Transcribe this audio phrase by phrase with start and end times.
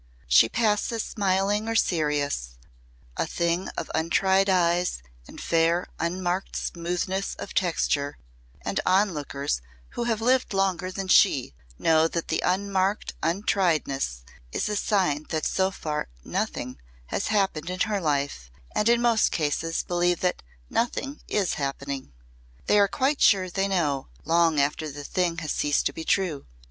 [0.27, 2.57] She passes smiling or serious,
[3.17, 8.17] a thing of untried eyes and fair unmarked smoothness of texture,
[8.65, 14.75] and onlookers who have lived longer than she know that the unmarked untriedness is a
[14.75, 16.79] sign that so far "nothing"
[17.09, 22.11] has happened in her life and in most cases believe that "nothing" is happening.
[22.65, 26.47] They are quite sure they know long after the thing has ceased to be true.